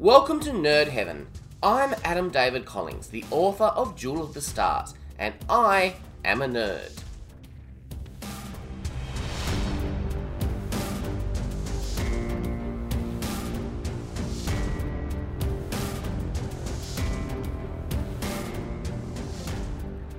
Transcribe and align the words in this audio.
Welcome 0.00 0.40
to 0.40 0.50
Nerd 0.52 0.88
Heaven. 0.88 1.26
I'm 1.62 1.94
Adam 2.04 2.30
David 2.30 2.64
Collins, 2.64 3.08
the 3.08 3.22
author 3.30 3.64
of 3.64 3.94
Jewel 3.96 4.22
of 4.22 4.32
the 4.32 4.40
Stars, 4.40 4.94
and 5.18 5.34
I 5.46 5.94
am 6.24 6.40
a 6.40 6.48
nerd. 6.48 7.02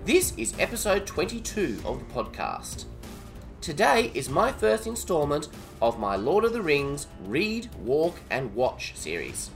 This 0.06 0.38
is 0.38 0.54
episode 0.60 1.08
22 1.08 1.82
of 1.86 1.98
the 1.98 2.14
podcast. 2.14 2.86
Today 3.62 4.12
is 4.14 4.30
my 4.30 4.52
first 4.52 4.86
installment 4.86 5.48
of 5.82 5.98
my 5.98 6.16
Lord 6.16 6.46
of 6.46 6.54
the 6.54 6.62
Rings 6.62 7.08
Read, 7.26 7.68
Walk, 7.84 8.20
and 8.30 8.54
Watch 8.54 8.96
series. 8.96 9.50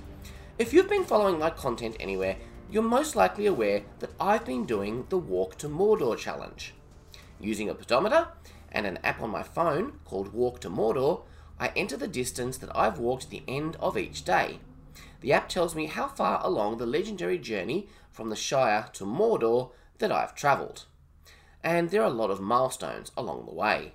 If 0.57 0.71
you've 0.71 0.87
been 0.87 1.03
following 1.03 1.37
my 1.37 1.49
content 1.49 1.97
anywhere, 1.99 2.37
you're 2.71 2.81
most 2.81 3.13
likely 3.13 3.45
aware 3.45 3.83
that 3.99 4.13
I've 4.21 4.45
been 4.45 4.65
doing 4.65 5.05
the 5.09 5.17
Walk 5.17 5.57
to 5.57 5.67
Mordor 5.67 6.17
challenge. 6.17 6.73
Using 7.41 7.69
a 7.69 7.75
pedometer 7.75 8.29
and 8.71 8.87
an 8.87 8.99
app 9.03 9.21
on 9.21 9.31
my 9.31 9.43
phone 9.43 9.99
called 10.05 10.31
Walk 10.31 10.61
to 10.61 10.69
Mordor, 10.69 11.23
I 11.59 11.73
enter 11.75 11.97
the 11.97 12.07
distance 12.07 12.57
that 12.59 12.73
I've 12.73 12.99
walked 12.99 13.29
the 13.29 13.43
end 13.49 13.75
of 13.81 13.97
each 13.97 14.23
day. 14.23 14.61
The 15.19 15.33
app 15.33 15.49
tells 15.49 15.75
me 15.75 15.87
how 15.87 16.07
far 16.07 16.39
along 16.41 16.77
the 16.77 16.85
legendary 16.85 17.37
journey 17.37 17.89
from 18.09 18.29
the 18.29 18.35
Shire 18.37 18.87
to 18.93 19.03
Mordor 19.03 19.71
that 19.97 20.13
I've 20.13 20.35
travelled. 20.35 20.85
And 21.65 21.89
there 21.89 22.01
are 22.01 22.07
a 22.07 22.09
lot 22.09 22.31
of 22.31 22.39
milestones 22.39 23.11
along 23.17 23.45
the 23.45 23.53
way. 23.53 23.93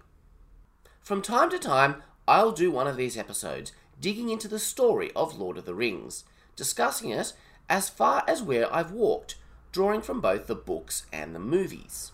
From 1.00 1.22
time 1.22 1.48
to 1.48 1.58
time, 1.58 2.02
I'll 2.28 2.52
do 2.52 2.70
one 2.70 2.86
of 2.86 2.98
these 2.98 3.16
episodes 3.16 3.72
digging 3.98 4.28
into 4.28 4.46
the 4.46 4.58
story 4.58 5.10
of 5.16 5.38
Lord 5.38 5.56
of 5.56 5.64
the 5.64 5.74
Rings, 5.74 6.24
discussing 6.60 7.08
it 7.08 7.32
as 7.70 7.88
far 7.88 8.22
as 8.28 8.42
where 8.42 8.70
I've 8.70 8.92
walked, 8.92 9.36
drawing 9.72 10.02
from 10.02 10.20
both 10.20 10.46
the 10.46 10.54
books 10.54 11.06
and 11.10 11.34
the 11.34 11.38
movies. 11.38 12.12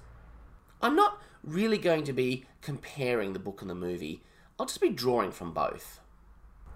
I'm 0.81 0.95
not 0.95 1.21
really 1.43 1.79
going 1.79 2.05
to 2.05 2.13
be 2.13 2.45
comparing 2.63 3.33
the 3.33 3.41
book 3.41 3.61
and 3.61 3.69
the 3.69 3.75
movie, 3.75 4.23
I'll 4.57 4.67
just 4.67 4.81
be 4.81 4.91
drawing 4.91 5.33
from 5.33 5.53
both. 5.53 5.99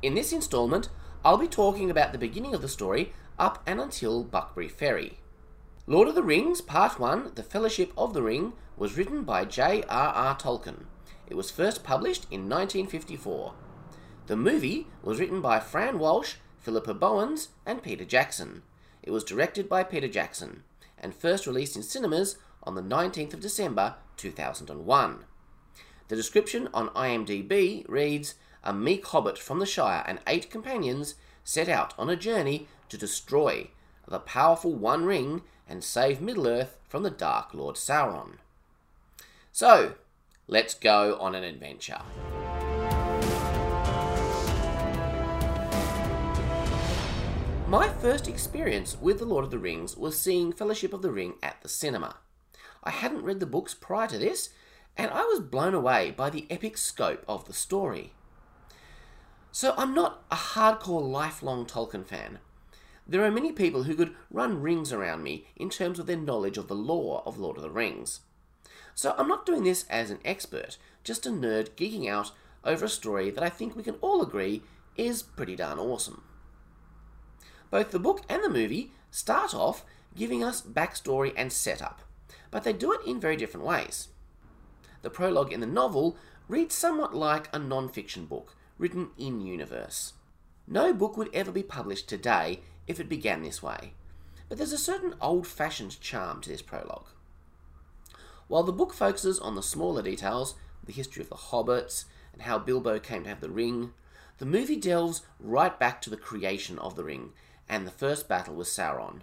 In 0.03 0.15
this 0.15 0.33
instalment, 0.33 0.89
I'll 1.25 1.37
be 1.37 1.47
talking 1.47 1.93
about 1.93 2.11
the 2.11 2.19
beginning 2.19 2.57
of 2.57 2.61
the 2.61 2.69
story 2.69 3.13
up 3.39 3.63
and 3.67 3.81
until 3.81 4.25
Bucklebury 4.25 4.69
Ferry. 4.69 5.19
Lord 5.87 6.09
of 6.09 6.17
the 6.17 6.25
Rings, 6.25 6.61
Part 6.61 6.99
1, 6.99 7.33
The 7.37 7.45
Fellowship 7.45 7.93
of 7.97 8.15
the 8.15 8.23
Ring, 8.23 8.55
was 8.77 8.97
written 8.97 9.23
by 9.23 9.45
J.R.R. 9.45 10.37
Tolkien. 10.37 10.87
It 11.29 11.37
was 11.37 11.53
first 11.53 11.85
published 11.85 12.25
in 12.33 12.49
1954. 12.49 13.55
The 14.27 14.37
movie 14.37 14.89
was 15.05 15.21
written 15.21 15.41
by 15.41 15.61
Fran 15.61 16.01
Walsh, 16.01 16.35
Philippa 16.61 16.95
Boyens, 16.95 17.49
and 17.67 17.83
Peter 17.83 18.05
Jackson. 18.05 18.63
It 19.03 19.11
was 19.11 19.25
directed 19.25 19.69
by 19.69 19.83
Peter 19.83 20.09
Jackson 20.09 20.63
and 20.99 21.15
first 21.15 21.47
released 21.47 21.77
in 21.77 21.83
cinemas 21.83 22.37
on 22.63 22.75
the 22.75 22.83
19th 22.83 23.35
of 23.35 23.41
December 23.41 23.97
2001. 24.17 25.25
The 26.09 26.17
description 26.17 26.69
on 26.75 26.89
IMDb 26.91 27.85
reads 27.89 28.35
A 28.63 28.73
meek 28.73 29.07
hobbit 29.07 29.39
from 29.39 29.59
the 29.59 29.67
Shire 29.67 30.05
and 30.07 30.21
eight 30.27 30.51
companions 30.51 31.15
set 31.45 31.69
out 31.69 31.95
on 31.99 32.11
a 32.11 32.17
journey 32.17 32.69
to 32.91 32.99
destroy 32.99 33.69
the 34.07 34.19
powerful 34.19 34.75
One 34.75 35.05
Ring 35.05 35.43
and 35.69 35.83
save 35.83 36.21
Middle 36.21 36.47
Earth 36.47 36.77
from 36.89 37.05
the 37.05 37.11
Dark 37.11 37.55
Lord 37.55 37.77
Sauron. 37.77 38.39
So, 39.53 39.95
let's 40.49 40.75
go 40.75 41.17
on 41.21 41.35
an 41.35 41.45
adventure. 41.45 42.03
My 47.71 47.89
first 47.89 48.27
experience 48.27 48.97
with 49.01 49.21
The 49.21 49.25
Lord 49.25 49.45
of 49.45 49.53
the 49.53 49.59
Rings 49.61 49.97
was 49.97 50.19
seeing 50.19 50.53
Fellowship 50.53 50.93
of 50.93 51.03
the 51.03 51.13
Ring 51.13 51.35
at 51.41 51.63
the 51.63 51.69
cinema. 51.69 52.17
I 52.83 52.91
hadn't 52.91 53.23
read 53.23 53.39
the 53.39 53.47
books 53.47 53.75
prior 53.75 54.09
to 54.09 54.19
this, 54.19 54.49
and 54.97 55.09
I 55.13 55.23
was 55.23 55.39
blown 55.39 55.73
away 55.73 56.11
by 56.11 56.31
the 56.31 56.49
epic 56.51 56.77
scope 56.77 57.25
of 57.29 57.45
the 57.45 57.53
story. 57.53 58.13
So 59.53 59.73
I'm 59.77 59.95
not 59.95 60.25
a 60.33 60.35
hardcore 60.35 61.09
lifelong 61.09 61.65
Tolkien 61.65 62.05
fan, 62.05 62.41
there 63.07 63.25
are 63.25 63.31
many 63.31 63.53
people 63.53 63.85
who 63.85 63.95
could 63.95 64.17
run 64.33 64.61
rings 64.61 64.93
around 64.93 65.23
me 65.23 65.47
in 65.55 65.71
terms 65.71 66.01
of 66.01 66.07
their 66.07 66.17
knowledge 66.17 66.59
of 66.59 66.67
the 66.67 66.75
lore 66.75 67.23
of 67.25 67.39
Lord 67.39 67.57
of 67.57 67.63
the 67.63 67.71
Rings. 67.71 68.23
So 68.97 69.15
I'm 69.17 69.29
not 69.29 69.47
doing 69.47 69.63
this 69.63 69.85
as 69.89 70.11
an 70.11 70.19
expert, 70.25 70.77
just 71.05 71.25
a 71.25 71.31
nerd 71.31 71.71
geeking 71.77 72.09
out 72.09 72.33
over 72.65 72.87
a 72.87 72.89
story 72.89 73.31
that 73.31 73.45
I 73.45 73.49
think 73.49 73.77
we 73.77 73.85
can 73.85 73.95
all 74.01 74.23
agree 74.23 74.63
is 74.97 75.23
pretty 75.23 75.55
darn 75.55 75.79
awesome. 75.79 76.25
Both 77.71 77.93
the 77.93 78.01
book 78.01 78.23
and 78.29 78.43
the 78.43 78.49
movie 78.49 78.91
start 79.11 79.55
off 79.55 79.85
giving 80.17 80.43
us 80.43 80.61
backstory 80.61 81.33
and 81.37 81.53
setup, 81.53 82.03
but 82.51 82.65
they 82.65 82.73
do 82.73 82.93
it 82.93 83.01
in 83.07 83.21
very 83.21 83.37
different 83.37 83.67
ways. 83.67 84.09
The 85.03 85.11
prologue 85.11 85.53
in 85.53 85.61
the 85.61 85.67
novel 85.67 86.17
reads 86.49 86.75
somewhat 86.75 87.15
like 87.15 87.49
a 87.53 87.59
non 87.59 87.89
fiction 87.89 88.27
book 88.27 88.57
written 88.77 89.11
in 89.17 89.41
universe. 89.41 90.15
No 90.67 90.93
book 90.93 91.17
would 91.17 91.31
ever 91.33 91.53
be 91.53 91.63
published 91.63 92.09
today 92.09 92.61
if 92.87 92.99
it 92.99 93.09
began 93.09 93.43
this 93.43 93.63
way, 93.63 93.95
but 94.49 94.59
there's 94.59 94.73
a 94.73 94.79
certain 94.79 95.15
old 95.21 95.47
fashioned 95.47 96.01
charm 96.01 96.41
to 96.41 96.51
this 96.51 96.63
prologue. 96.63 97.07
While 98.49 98.65
the 98.65 98.73
book 98.73 98.93
focuses 98.93 99.39
on 99.39 99.55
the 99.55 99.63
smaller 99.63 100.03
details, 100.03 100.57
the 100.85 100.93
history 100.93 101.23
of 101.23 101.29
the 101.29 101.37
hobbits, 101.37 102.07
and 102.33 102.43
how 102.43 102.59
Bilbo 102.59 102.99
came 102.99 103.23
to 103.23 103.29
have 103.29 103.41
the 103.41 103.51
ring, 103.51 103.93
the 104.39 104.47
movie 104.47 104.77
delves 104.77 105.23
right 105.39 105.79
back 105.79 106.03
to 106.03 106.11
the 106.11 106.17
creation 106.17 106.79
of 106.79 106.97
the 106.97 107.05
ring 107.05 107.33
and 107.71 107.87
the 107.87 107.93
first 107.93 108.29
battle 108.29 108.55
with 108.55 108.67
Sauron. 108.67 109.21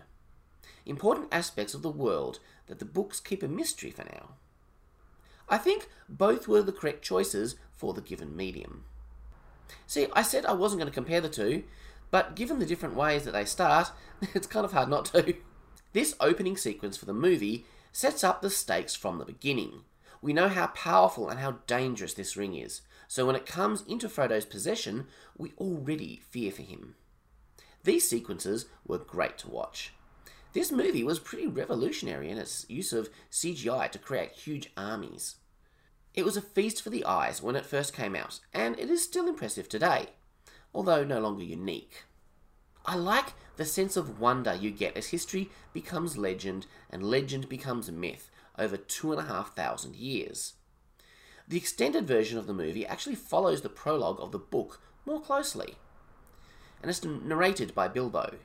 Important 0.86 1.28
aspects 1.34 1.74
of 1.74 1.82
the 1.82 1.90
world 1.90 2.40
that 2.68 2.80
the 2.80 2.86
books 2.86 3.20
keep 3.20 3.44
a 3.44 3.48
mystery 3.48 3.92
for 3.92 4.06
now. 4.06 4.30
I 5.50 5.58
think 5.58 5.90
both 6.08 6.48
were 6.48 6.62
the 6.64 6.72
correct 6.72 7.04
choices 7.04 7.58
for 7.74 7.94
the 7.94 8.02
given 8.02 8.36
medium. 8.36 8.86
See, 9.86 10.08
I 10.14 10.22
said 10.22 10.46
I 10.46 10.54
wasn't 10.54 10.80
going 10.80 10.90
to 10.90 10.96
compare 10.96 11.22
the 11.22 11.30
two, 11.30 11.64
but 12.10 12.36
given 12.36 12.60
the 12.60 12.66
different 12.66 12.96
ways 12.96 13.26
that 13.26 13.32
they 13.32 13.46
start, 13.46 13.92
it's 14.34 14.48
kind 14.48 14.66
of 14.66 14.72
hard 14.72 14.90
not 14.90 15.06
to. 15.06 15.36
This 15.92 16.16
opening 16.20 16.56
sequence 16.56 16.96
for 16.96 17.06
the 17.06 17.14
movie 17.14 17.66
sets 17.92 18.24
up 18.24 18.42
the 18.42 18.50
stakes 18.50 18.96
from 18.96 19.18
the 19.18 19.26
beginning. 19.26 19.82
We 20.22 20.34
know 20.34 20.48
how 20.48 20.68
powerful 20.68 21.30
and 21.30 21.40
how 21.40 21.60
dangerous 21.68 22.14
this 22.14 22.38
ring 22.38 22.56
is, 22.56 22.82
so 23.08 23.26
when 23.26 23.36
it 23.36 23.46
comes 23.46 23.84
into 23.88 24.10
Frodo's 24.10 24.46
possession, 24.46 25.08
we 25.38 25.54
already 25.58 26.22
fear 26.30 26.52
for 26.52 26.64
him. 26.64 26.96
These 27.88 28.10
sequences 28.10 28.66
were 28.86 28.98
great 28.98 29.38
to 29.40 29.50
watch. 29.50 29.94
This 30.52 30.72
movie 30.72 31.04
was 31.04 31.20
pretty 31.20 31.48
revolutionary 31.48 32.30
in 32.30 32.38
its 32.38 32.66
use 32.68 32.92
of 32.92 33.10
CGI 33.32 33.90
to 33.92 33.98
create 33.98 34.32
huge 34.34 34.72
armies. 34.76 35.38
It 36.14 36.26
was 36.26 36.36
a 36.36 36.42
feast 36.42 36.82
for 36.82 36.90
the 36.90 37.06
eyes 37.06 37.42
when 37.42 37.56
it 37.56 37.66
first 37.66 37.94
came 37.94 38.14
out, 38.14 38.42
and 38.54 38.78
it 38.78 38.90
is 38.90 39.04
still 39.04 39.28
impressive 39.28 39.70
today 39.70 40.10
although 40.74 41.04
no 41.04 41.20
longer 41.20 41.44
unique. 41.44 42.04
I 42.86 42.96
like 42.96 43.34
the 43.56 43.66
sense 43.66 43.98
of 43.98 44.20
wonder 44.20 44.54
you 44.54 44.70
get 44.70 44.96
as 44.96 45.08
history 45.08 45.50
becomes 45.74 46.18
legend 46.18 46.68
and 46.90 47.04
legend 47.04 47.50
becomes 47.50 47.92
myth 47.92 48.30
over 48.58 48.78
two 48.78 49.12
and 49.12 49.20
a 49.20 49.26
half 49.26 49.56
thousand 49.56 49.96
years. 49.96 50.54
The 51.48 51.58
extended 51.58 52.08
version 52.08 52.38
of 52.38 52.46
the 52.46 52.54
movie 52.54 52.86
actually 52.86 53.16
follows 53.16 53.62
the 53.62 53.70
prologue 53.70 54.20
of 54.20 54.32
the 54.32 54.38
book 54.38 54.82
more 55.06 55.22
closely, 55.22 55.76
and 56.82 56.90
it's 56.90 57.04
narrated 57.04 57.74
by 57.74 57.88
Bilbo. 57.88 58.36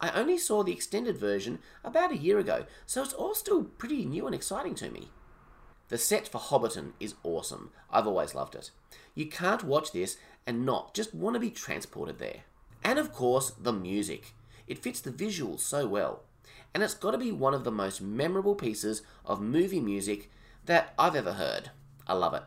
I 0.00 0.10
only 0.10 0.36
saw 0.36 0.62
the 0.62 0.72
extended 0.72 1.16
version 1.16 1.60
about 1.84 2.10
a 2.10 2.16
year 2.16 2.38
ago, 2.38 2.66
so 2.86 3.02
it's 3.02 3.12
all 3.12 3.34
still 3.34 3.64
pretty 3.64 4.04
new 4.04 4.26
and 4.26 4.34
exciting 4.34 4.74
to 4.76 4.90
me. 4.90 5.10
The 5.88 5.98
set 5.98 6.26
for 6.26 6.38
Hobbiton 6.38 6.92
is 6.98 7.14
awesome. 7.22 7.70
I've 7.90 8.06
always 8.06 8.34
loved 8.34 8.54
it. 8.54 8.70
You 9.14 9.26
can't 9.26 9.62
watch 9.62 9.92
this 9.92 10.16
and 10.46 10.66
not 10.66 10.94
just 10.94 11.14
want 11.14 11.34
to 11.34 11.40
be 11.40 11.50
transported 11.50 12.18
there. 12.18 12.40
And 12.82 12.98
of 12.98 13.12
course, 13.12 13.50
the 13.50 13.72
music. 13.72 14.32
It 14.66 14.78
fits 14.78 15.00
the 15.00 15.10
visuals 15.10 15.60
so 15.60 15.86
well. 15.86 16.22
And 16.74 16.82
it's 16.82 16.94
got 16.94 17.10
to 17.10 17.18
be 17.18 17.30
one 17.30 17.54
of 17.54 17.64
the 17.64 17.70
most 17.70 18.00
memorable 18.00 18.54
pieces 18.54 19.02
of 19.24 19.40
movie 19.40 19.80
music 19.80 20.30
that 20.64 20.94
I've 20.98 21.14
ever 21.14 21.34
heard. 21.34 21.70
I 22.06 22.14
love 22.14 22.34
it. 22.34 22.42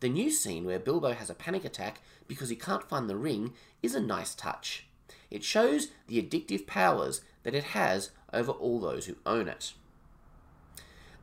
The 0.00 0.08
new 0.08 0.30
scene 0.30 0.64
where 0.64 0.78
Bilbo 0.78 1.12
has 1.12 1.30
a 1.30 1.34
panic 1.34 1.64
attack 1.64 2.00
because 2.28 2.50
he 2.50 2.56
can't 2.56 2.88
find 2.88 3.08
the 3.08 3.16
ring 3.16 3.52
is 3.82 3.94
a 3.94 4.00
nice 4.00 4.34
touch. 4.34 4.86
It 5.30 5.42
shows 5.42 5.88
the 6.06 6.22
addictive 6.22 6.66
powers 6.66 7.22
that 7.44 7.54
it 7.54 7.64
has 7.64 8.10
over 8.32 8.52
all 8.52 8.78
those 8.78 9.06
who 9.06 9.16
own 9.24 9.48
it. 9.48 9.72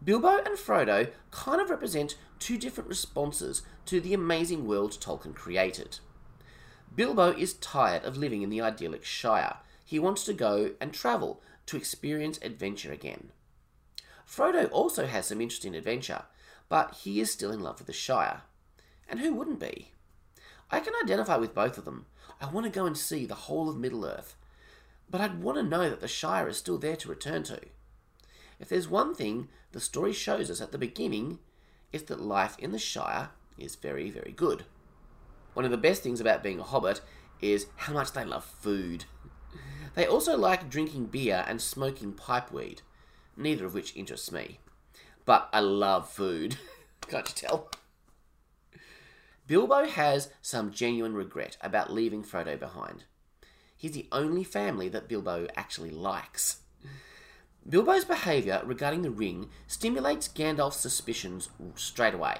Bilbo 0.03 0.37
and 0.37 0.57
Frodo 0.57 1.11
kind 1.31 1.61
of 1.61 1.69
represent 1.69 2.17
two 2.39 2.57
different 2.57 2.89
responses 2.89 3.61
to 3.85 4.01
the 4.01 4.13
amazing 4.13 4.67
world 4.67 4.91
Tolkien 4.99 5.35
created. 5.35 5.99
Bilbo 6.93 7.31
is 7.31 7.53
tired 7.53 8.03
of 8.03 8.17
living 8.17 8.41
in 8.41 8.49
the 8.49 8.61
idyllic 8.61 9.05
Shire. 9.05 9.57
He 9.85 9.99
wants 9.99 10.25
to 10.25 10.33
go 10.33 10.71
and 10.81 10.93
travel 10.93 11.41
to 11.67 11.77
experience 11.77 12.39
adventure 12.41 12.91
again. 12.91 13.29
Frodo 14.27 14.69
also 14.71 15.05
has 15.05 15.27
some 15.27 15.41
interesting 15.41 15.75
adventure, 15.75 16.23
but 16.69 16.95
he 17.03 17.21
is 17.21 17.31
still 17.31 17.51
in 17.51 17.61
love 17.61 17.79
with 17.79 17.87
the 17.87 17.93
Shire. 17.93 18.41
And 19.13 19.21
who 19.21 19.35
wouldn't 19.35 19.59
be? 19.59 19.91
I 20.71 20.79
can 20.79 20.95
identify 21.03 21.37
with 21.37 21.53
both 21.53 21.77
of 21.77 21.85
them. 21.85 22.07
I 22.41 22.47
want 22.47 22.65
to 22.65 22.71
go 22.71 22.87
and 22.87 22.97
see 22.97 23.27
the 23.27 23.35
whole 23.35 23.69
of 23.69 23.77
Middle 23.77 24.07
Earth, 24.07 24.35
but 25.07 25.21
I'd 25.21 25.43
want 25.43 25.59
to 25.59 25.63
know 25.63 25.87
that 25.87 25.99
the 25.99 26.07
Shire 26.07 26.47
is 26.47 26.57
still 26.57 26.79
there 26.79 26.95
to 26.95 27.09
return 27.09 27.43
to. 27.43 27.59
If 28.59 28.69
there's 28.69 28.87
one 28.87 29.13
thing 29.13 29.49
the 29.71 29.79
story 29.79 30.13
shows 30.13 30.49
us 30.49 30.61
at 30.61 30.71
the 30.71 30.79
beginning, 30.79 31.37
it's 31.91 32.05
that 32.05 32.21
life 32.21 32.55
in 32.57 32.71
the 32.71 32.79
Shire 32.79 33.29
is 33.55 33.75
very, 33.75 34.09
very 34.09 34.31
good. 34.31 34.65
One 35.53 35.63
of 35.63 35.69
the 35.69 35.77
best 35.77 36.01
things 36.01 36.19
about 36.19 36.41
being 36.41 36.59
a 36.59 36.63
hobbit 36.63 37.01
is 37.39 37.67
how 37.75 37.93
much 37.93 38.13
they 38.13 38.25
love 38.25 38.43
food. 38.43 39.05
They 39.93 40.07
also 40.07 40.35
like 40.35 40.71
drinking 40.71 41.05
beer 41.05 41.45
and 41.47 41.61
smoking 41.61 42.13
pipeweed, 42.13 42.81
neither 43.37 43.63
of 43.63 43.75
which 43.75 43.95
interests 43.95 44.31
me. 44.31 44.57
But 45.23 45.49
I 45.53 45.59
love 45.59 46.09
food. 46.09 46.57
Can't 47.07 47.29
you 47.29 47.35
tell? 47.35 47.69
Bilbo 49.53 49.85
has 49.85 50.31
some 50.41 50.71
genuine 50.71 51.13
regret 51.13 51.57
about 51.61 51.93
leaving 51.93 52.23
Frodo 52.23 52.59
behind. 52.59 53.03
He's 53.77 53.91
the 53.91 54.07
only 54.11 54.43
family 54.43 54.89
that 54.89 55.07
Bilbo 55.07 55.45
actually 55.55 55.91
likes. 55.91 56.61
Bilbo's 57.69 58.03
behaviour 58.03 58.63
regarding 58.65 59.03
the 59.03 59.11
ring 59.11 59.51
stimulates 59.67 60.27
Gandalf's 60.27 60.77
suspicions 60.77 61.49
straight 61.75 62.15
away. 62.15 62.37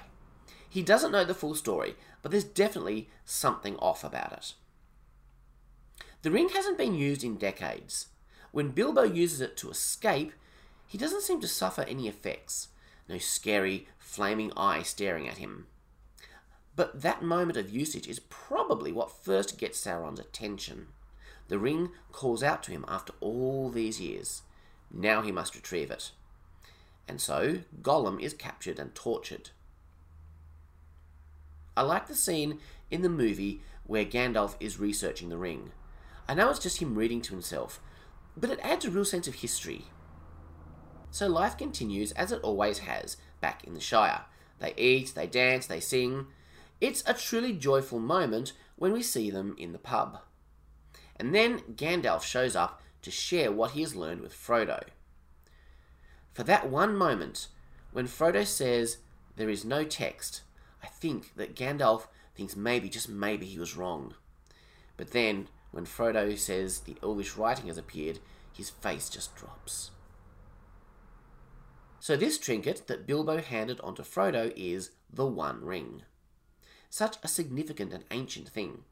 He 0.68 0.82
doesn't 0.82 1.12
know 1.12 1.24
the 1.24 1.34
full 1.34 1.54
story, 1.54 1.94
but 2.20 2.32
there's 2.32 2.42
definitely 2.42 3.08
something 3.24 3.76
off 3.76 4.02
about 4.02 4.32
it. 4.32 4.54
The 6.22 6.32
ring 6.32 6.48
hasn't 6.48 6.78
been 6.78 6.96
used 6.96 7.22
in 7.22 7.36
decades. 7.36 8.08
When 8.50 8.70
Bilbo 8.70 9.04
uses 9.04 9.40
it 9.40 9.56
to 9.58 9.70
escape, 9.70 10.32
he 10.84 10.98
doesn't 10.98 11.22
seem 11.22 11.40
to 11.42 11.46
suffer 11.46 11.82
any 11.82 12.08
effects. 12.08 12.70
No 13.08 13.18
scary, 13.18 13.86
flaming 13.98 14.50
eye 14.56 14.82
staring 14.82 15.28
at 15.28 15.38
him. 15.38 15.68
But 16.76 17.02
that 17.02 17.22
moment 17.22 17.56
of 17.56 17.70
usage 17.70 18.08
is 18.08 18.18
probably 18.18 18.90
what 18.90 19.24
first 19.24 19.58
gets 19.58 19.80
Sauron's 19.80 20.20
attention. 20.20 20.88
The 21.48 21.58
ring 21.58 21.90
calls 22.10 22.42
out 22.42 22.62
to 22.64 22.72
him 22.72 22.84
after 22.88 23.12
all 23.20 23.70
these 23.70 24.00
years. 24.00 24.42
Now 24.90 25.22
he 25.22 25.30
must 25.30 25.54
retrieve 25.54 25.90
it. 25.90 26.10
And 27.06 27.20
so 27.20 27.58
Gollum 27.82 28.20
is 28.20 28.34
captured 28.34 28.78
and 28.78 28.94
tortured. 28.94 29.50
I 31.76 31.82
like 31.82 32.06
the 32.06 32.14
scene 32.14 32.60
in 32.90 33.02
the 33.02 33.08
movie 33.08 33.60
where 33.84 34.04
Gandalf 34.04 34.54
is 34.60 34.80
researching 34.80 35.28
the 35.28 35.36
ring. 35.36 35.72
I 36.28 36.34
know 36.34 36.48
it's 36.48 36.58
just 36.58 36.80
him 36.80 36.94
reading 36.94 37.20
to 37.22 37.32
himself, 37.32 37.80
but 38.36 38.50
it 38.50 38.60
adds 38.62 38.84
a 38.84 38.90
real 38.90 39.04
sense 39.04 39.28
of 39.28 39.36
history. 39.36 39.86
So 41.10 41.28
life 41.28 41.56
continues 41.56 42.12
as 42.12 42.32
it 42.32 42.40
always 42.42 42.80
has 42.80 43.16
back 43.40 43.64
in 43.64 43.74
the 43.74 43.80
Shire. 43.80 44.22
They 44.58 44.74
eat, 44.76 45.14
they 45.14 45.26
dance, 45.26 45.66
they 45.66 45.80
sing. 45.80 46.26
It's 46.80 47.02
a 47.06 47.14
truly 47.14 47.52
joyful 47.52 47.98
moment 47.98 48.52
when 48.76 48.92
we 48.92 49.02
see 49.02 49.30
them 49.30 49.54
in 49.58 49.72
the 49.72 49.78
pub. 49.78 50.20
And 51.16 51.34
then 51.34 51.60
Gandalf 51.74 52.22
shows 52.22 52.56
up 52.56 52.82
to 53.02 53.10
share 53.10 53.52
what 53.52 53.72
he 53.72 53.82
has 53.82 53.94
learned 53.94 54.20
with 54.20 54.34
Frodo. 54.34 54.82
For 56.32 56.42
that 56.42 56.68
one 56.68 56.96
moment, 56.96 57.48
when 57.92 58.06
Frodo 58.06 58.44
says 58.44 58.98
there 59.36 59.48
is 59.50 59.64
no 59.64 59.84
text, 59.84 60.42
I 60.82 60.86
think 60.86 61.34
that 61.36 61.54
Gandalf 61.54 62.08
thinks 62.34 62.56
maybe, 62.56 62.88
just 62.88 63.08
maybe, 63.08 63.46
he 63.46 63.58
was 63.58 63.76
wrong. 63.76 64.14
But 64.96 65.12
then, 65.12 65.48
when 65.70 65.86
Frodo 65.86 66.36
says 66.36 66.80
the 66.80 66.96
Elvish 67.02 67.36
writing 67.36 67.68
has 67.68 67.78
appeared, 67.78 68.18
his 68.52 68.70
face 68.70 69.08
just 69.08 69.34
drops. 69.36 69.90
So, 72.00 72.16
this 72.16 72.38
trinket 72.38 72.86
that 72.86 73.06
Bilbo 73.06 73.40
handed 73.40 73.80
onto 73.80 74.02
Frodo 74.02 74.52
is 74.56 74.90
the 75.12 75.26
One 75.26 75.64
Ring. 75.64 76.02
Such 76.94 77.16
a 77.24 77.28
significant 77.28 77.92
and 77.92 78.04
ancient 78.12 78.48
thing. 78.48 78.84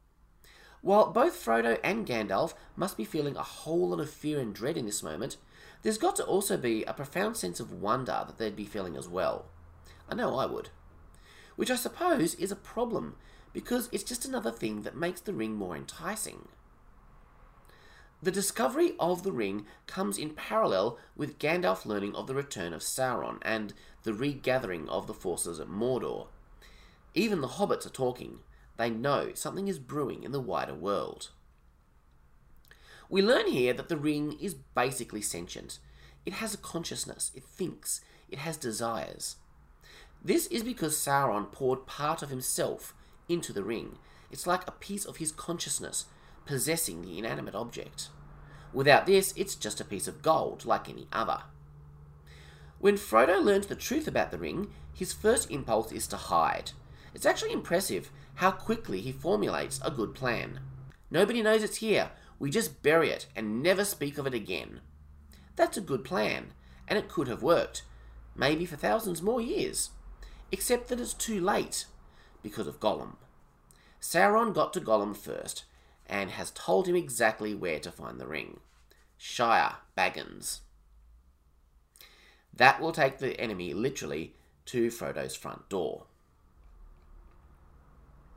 While 0.81 1.13
both 1.13 1.41
Frodo 1.41 1.79
and 1.85 2.05
Gandalf 2.05 2.53
must 2.75 2.97
be 2.97 3.05
feeling 3.05 3.37
a 3.37 3.43
whole 3.43 3.89
lot 3.91 4.01
of 4.01 4.09
fear 4.09 4.41
and 4.41 4.53
dread 4.53 4.75
in 4.75 4.85
this 4.85 5.01
moment, 5.01 5.37
there's 5.83 5.97
got 5.97 6.17
to 6.17 6.25
also 6.25 6.57
be 6.57 6.83
a 6.83 6.93
profound 6.93 7.37
sense 7.37 7.61
of 7.61 7.71
wonder 7.71 8.25
that 8.27 8.37
they'd 8.37 8.57
be 8.57 8.65
feeling 8.65 8.97
as 8.97 9.07
well. 9.07 9.45
I 10.09 10.15
know 10.15 10.35
I 10.35 10.47
would 10.47 10.69
which 11.55 11.71
I 11.71 11.75
suppose 11.75 12.35
is 12.35 12.51
a 12.51 12.57
problem 12.57 13.15
because 13.53 13.87
it's 13.93 14.03
just 14.03 14.25
another 14.25 14.51
thing 14.51 14.81
that 14.81 14.97
makes 14.97 15.21
the 15.21 15.33
ring 15.33 15.55
more 15.55 15.75
enticing. 15.75 16.49
The 18.21 18.31
discovery 18.31 18.95
of 18.99 19.23
the 19.23 19.31
ring 19.31 19.65
comes 19.85 20.17
in 20.17 20.31
parallel 20.31 20.97
with 21.15 21.39
Gandalf 21.39 21.85
learning 21.85 22.15
of 22.15 22.27
the 22.27 22.35
return 22.35 22.73
of 22.73 22.81
Sauron 22.81 23.39
and 23.43 23.73
the 24.03 24.13
regathering 24.13 24.89
of 24.89 25.07
the 25.07 25.13
forces 25.13 25.59
at 25.59 25.67
Mordor. 25.67 26.27
Even 27.13 27.41
the 27.41 27.47
hobbits 27.47 27.85
are 27.85 27.89
talking. 27.89 28.39
They 28.77 28.89
know 28.89 29.31
something 29.33 29.67
is 29.67 29.79
brewing 29.79 30.23
in 30.23 30.31
the 30.31 30.39
wider 30.39 30.73
world. 30.73 31.29
We 33.09 33.21
learn 33.21 33.47
here 33.47 33.73
that 33.73 33.89
the 33.89 33.97
ring 33.97 34.37
is 34.39 34.53
basically 34.53 35.21
sentient. 35.21 35.79
It 36.25 36.33
has 36.33 36.53
a 36.53 36.57
consciousness, 36.57 37.31
it 37.35 37.43
thinks, 37.43 38.01
it 38.29 38.39
has 38.39 38.57
desires. 38.57 39.35
This 40.23 40.47
is 40.47 40.63
because 40.63 40.95
Sauron 40.95 41.51
poured 41.51 41.85
part 41.85 42.23
of 42.23 42.29
himself 42.29 42.95
into 43.27 43.53
the 43.53 43.63
ring. 43.63 43.97
It's 44.31 44.47
like 44.47 44.67
a 44.67 44.71
piece 44.71 45.05
of 45.05 45.17
his 45.17 45.31
consciousness 45.31 46.05
possessing 46.45 47.01
the 47.01 47.19
inanimate 47.19 47.55
object. 47.55 48.09
Without 48.73 49.05
this, 49.05 49.33
it's 49.37 49.55
just 49.55 49.79
a 49.79 49.85
piece 49.85 50.07
of 50.07 50.21
gold, 50.21 50.65
like 50.65 50.89
any 50.89 51.07
other. 51.11 51.43
When 52.79 52.95
Frodo 52.95 53.41
learns 53.41 53.67
the 53.67 53.75
truth 53.75 54.07
about 54.07 54.31
the 54.31 54.37
ring, 54.37 54.71
his 54.93 55.13
first 55.13 55.51
impulse 55.51 55.91
is 55.91 56.07
to 56.07 56.17
hide. 56.17 56.71
It's 57.13 57.25
actually 57.25 57.53
impressive 57.53 58.11
how 58.35 58.51
quickly 58.51 59.01
he 59.01 59.11
formulates 59.11 59.79
a 59.83 59.91
good 59.91 60.15
plan. 60.15 60.59
Nobody 61.11 61.41
knows 61.41 61.63
it's 61.63 61.77
here, 61.77 62.11
we 62.39 62.49
just 62.49 62.81
bury 62.81 63.09
it 63.09 63.27
and 63.35 63.61
never 63.61 63.85
speak 63.85 64.17
of 64.17 64.27
it 64.27 64.33
again. 64.33 64.81
That's 65.55 65.77
a 65.77 65.81
good 65.81 66.03
plan, 66.03 66.53
and 66.87 66.97
it 66.97 67.09
could 67.09 67.27
have 67.27 67.43
worked, 67.43 67.83
maybe 68.35 68.65
for 68.65 68.75
thousands 68.75 69.21
more 69.21 69.41
years 69.41 69.91
except 70.53 70.87
that 70.87 70.99
it's 70.99 71.15
too 71.15 71.41
late 71.41 71.85
because 72.43 72.67
of 72.67 72.79
Gollum. 72.79 73.15
Sauron 73.99 74.53
got 74.53 74.71
to 74.73 74.79
Gollum 74.79 75.17
first 75.17 75.63
and 76.05 76.29
has 76.29 76.51
told 76.51 76.87
him 76.87 76.95
exactly 76.95 77.55
where 77.55 77.79
to 77.79 77.91
find 77.91 78.19
the 78.19 78.27
ring 78.27 78.59
Shire 79.17 79.77
Baggins. 79.97 80.59
That 82.53 82.79
will 82.79 82.91
take 82.91 83.17
the 83.17 83.39
enemy 83.41 83.73
literally 83.73 84.35
to 84.65 84.91
Frodo's 84.91 85.35
front 85.35 85.69
door. 85.69 86.05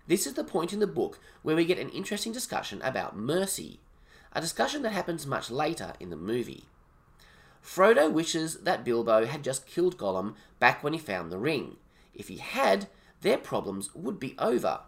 This 0.07 0.27
is 0.27 0.35
the 0.35 0.45
point 0.45 0.73
in 0.73 0.79
the 0.79 0.87
book 0.87 1.19
where 1.43 1.57
we 1.57 1.65
get 1.65 1.79
an 1.79 1.89
interesting 1.91 2.33
discussion 2.33 2.81
about 2.83 3.17
mercy, 3.17 3.81
a 4.33 4.41
discussion 4.41 4.83
that 4.83 4.93
happens 4.93 5.27
much 5.27 5.51
later 5.51 5.95
in 5.99 6.11
the 6.11 6.17
movie. 6.17 6.65
Frodo 7.61 8.11
wishes 8.11 8.59
that 8.59 8.85
Bilbo 8.85 9.27
had 9.27 9.43
just 9.43 9.67
killed 9.67 9.99
Gollum 9.99 10.37
back 10.61 10.85
when 10.85 10.93
he 10.93 10.99
found 10.99 11.33
the 11.33 11.39
ring, 11.39 11.77
if 12.15 12.29
he 12.29 12.37
had, 12.37 12.87
their 13.21 13.39
problems 13.39 13.95
would 13.95 14.21
be 14.21 14.37
over. 14.39 14.81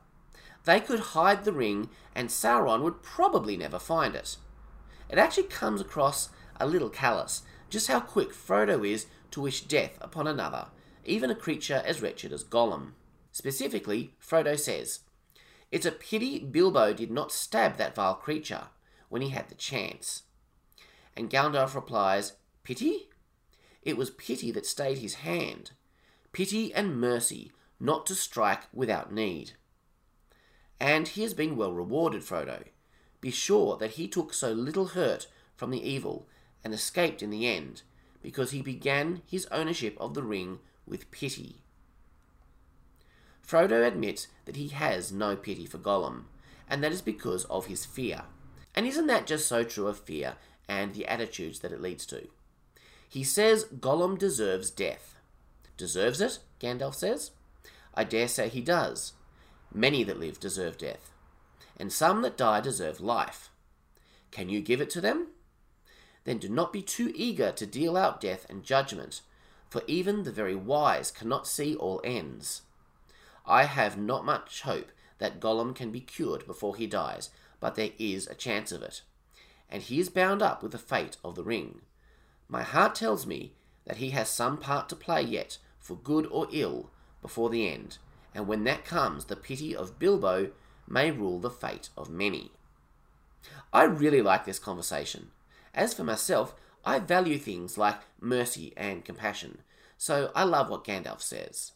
They 0.64 0.80
could 0.80 1.00
hide 1.00 1.44
the 1.44 1.52
ring, 1.52 1.88
and 2.14 2.28
Sauron 2.28 2.82
would 2.82 3.02
probably 3.02 3.56
never 3.56 3.78
find 3.78 4.14
it. 4.14 4.36
It 5.08 5.18
actually 5.18 5.44
comes 5.44 5.80
across 5.80 6.28
a 6.60 6.66
little 6.66 6.90
callous, 6.90 7.42
just 7.70 7.88
how 7.88 8.00
quick 8.00 8.32
Frodo 8.32 8.86
is 8.88 9.06
to 9.32 9.40
wish 9.40 9.62
death 9.62 9.98
upon 10.00 10.26
another, 10.26 10.68
even 11.04 11.30
a 11.30 11.34
creature 11.34 11.82
as 11.84 12.00
wretched 12.02 12.32
as 12.32 12.44
Gollum. 12.44 12.92
Specifically, 13.32 14.12
Frodo 14.20 14.58
says, 14.58 15.00
It's 15.70 15.86
a 15.86 15.92
pity 15.92 16.38
Bilbo 16.38 16.92
did 16.92 17.10
not 17.10 17.32
stab 17.32 17.76
that 17.76 17.94
vile 17.94 18.14
creature 18.14 18.68
when 19.08 19.22
he 19.22 19.30
had 19.30 19.48
the 19.48 19.54
chance. 19.54 20.22
And 21.16 21.30
Gandalf 21.30 21.74
replies, 21.74 22.34
Pity? 22.64 23.10
It 23.82 23.96
was 23.96 24.10
pity 24.10 24.50
that 24.52 24.66
stayed 24.66 24.98
his 24.98 25.14
hand 25.14 25.72
pity 26.32 26.72
and 26.72 27.00
mercy, 27.00 27.50
not 27.80 28.06
to 28.06 28.14
strike 28.14 28.62
without 28.72 29.12
need. 29.12 29.52
And 30.78 31.08
he 31.08 31.22
has 31.22 31.34
been 31.34 31.56
well 31.56 31.72
rewarded, 31.72 32.22
Frodo. 32.22 32.64
Be 33.20 33.30
sure 33.30 33.76
that 33.78 33.92
he 33.92 34.06
took 34.06 34.32
so 34.32 34.52
little 34.52 34.88
hurt 34.88 35.26
from 35.56 35.70
the 35.70 35.82
evil 35.82 36.28
and 36.62 36.72
escaped 36.72 37.22
in 37.22 37.30
the 37.30 37.48
end, 37.48 37.82
because 38.22 38.52
he 38.52 38.62
began 38.62 39.22
his 39.26 39.46
ownership 39.50 39.96
of 39.98 40.14
the 40.14 40.22
ring 40.22 40.60
with 40.86 41.10
pity. 41.10 41.64
Frodo 43.48 43.86
admits 43.86 44.26
that 44.44 44.56
he 44.56 44.68
has 44.68 45.10
no 45.10 45.34
pity 45.34 45.64
for 45.64 45.78
Gollum, 45.78 46.24
and 46.68 46.84
that 46.84 46.92
is 46.92 47.00
because 47.00 47.44
of 47.46 47.66
his 47.66 47.86
fear. 47.86 48.24
And 48.74 48.86
isn't 48.86 49.06
that 49.06 49.26
just 49.26 49.48
so 49.48 49.64
true 49.64 49.86
of 49.86 49.98
fear 49.98 50.34
and 50.68 50.92
the 50.92 51.06
attitudes 51.06 51.60
that 51.60 51.72
it 51.72 51.80
leads 51.80 52.04
to? 52.06 52.28
He 53.08 53.24
says 53.24 53.64
Gollum 53.64 54.18
deserves 54.18 54.70
death, 54.70 55.18
Deserves 55.78 56.20
it? 56.20 56.40
Gandalf 56.60 56.96
says. 56.96 57.30
I 57.94 58.04
dare 58.04 58.28
say 58.28 58.48
he 58.48 58.60
does. 58.60 59.12
Many 59.72 60.02
that 60.04 60.18
live 60.18 60.40
deserve 60.40 60.76
death, 60.76 61.12
and 61.78 61.92
some 61.92 62.22
that 62.22 62.36
die 62.36 62.60
deserve 62.60 63.00
life. 63.00 63.48
Can 64.30 64.48
you 64.48 64.60
give 64.60 64.80
it 64.80 64.90
to 64.90 65.00
them? 65.00 65.28
Then 66.24 66.38
do 66.38 66.48
not 66.48 66.72
be 66.72 66.82
too 66.82 67.12
eager 67.14 67.52
to 67.52 67.64
deal 67.64 67.96
out 67.96 68.20
death 68.20 68.44
and 68.50 68.64
judgment, 68.64 69.22
for 69.70 69.82
even 69.86 70.24
the 70.24 70.32
very 70.32 70.56
wise 70.56 71.10
cannot 71.10 71.46
see 71.46 71.76
all 71.76 72.00
ends. 72.02 72.62
I 73.48 73.64
have 73.64 73.96
not 73.96 74.26
much 74.26 74.62
hope 74.62 74.92
that 75.18 75.40
Gollum 75.40 75.74
can 75.74 75.90
be 75.90 76.00
cured 76.00 76.46
before 76.46 76.76
he 76.76 76.86
dies, 76.86 77.30
but 77.60 77.74
there 77.74 77.90
is 77.98 78.26
a 78.26 78.34
chance 78.34 78.70
of 78.70 78.82
it. 78.82 79.02
And 79.70 79.82
he 79.82 79.98
is 79.98 80.10
bound 80.10 80.42
up 80.42 80.62
with 80.62 80.72
the 80.72 80.78
fate 80.78 81.16
of 81.24 81.34
the 81.34 81.42
ring. 81.42 81.80
My 82.48 82.62
heart 82.62 82.94
tells 82.94 83.26
me 83.26 83.54
that 83.86 83.96
he 83.96 84.10
has 84.10 84.28
some 84.28 84.58
part 84.58 84.88
to 84.90 84.96
play 84.96 85.22
yet, 85.22 85.58
for 85.80 85.96
good 85.96 86.26
or 86.30 86.46
ill, 86.52 86.90
before 87.22 87.48
the 87.48 87.66
end, 87.68 87.98
and 88.34 88.46
when 88.46 88.64
that 88.64 88.84
comes, 88.84 89.24
the 89.24 89.36
pity 89.36 89.74
of 89.74 89.98
Bilbo 89.98 90.50
may 90.86 91.10
rule 91.10 91.40
the 91.40 91.50
fate 91.50 91.88
of 91.96 92.10
many. 92.10 92.52
I 93.72 93.84
really 93.84 94.22
like 94.22 94.44
this 94.44 94.58
conversation. 94.58 95.30
As 95.74 95.94
for 95.94 96.04
myself, 96.04 96.54
I 96.84 96.98
value 96.98 97.38
things 97.38 97.78
like 97.78 98.00
mercy 98.20 98.72
and 98.76 99.04
compassion, 99.04 99.62
so 99.96 100.30
I 100.34 100.44
love 100.44 100.70
what 100.70 100.84
Gandalf 100.84 101.20
says. 101.20 101.72